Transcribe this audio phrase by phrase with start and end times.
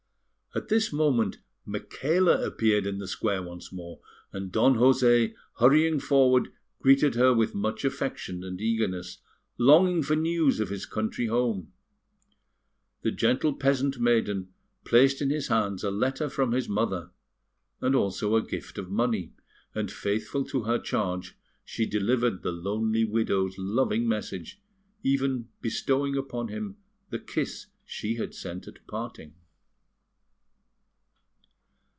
[0.53, 4.01] At this moment Micaela appeared in the square once more,
[4.33, 9.19] and Don José, hurrying forward, greeted her with much affection and eagerness,
[9.57, 11.71] longing for news of his country home.
[13.03, 14.49] The gentle peasant maiden
[14.83, 17.11] placed in his hands a letter from his mother,
[17.79, 19.33] and also a gift of money;
[19.73, 24.61] and, faithful to her charge, she delivered the lonely widow's loving message,
[25.01, 26.75] even bestowing upon him
[27.09, 29.35] the kiss she had sent at parting.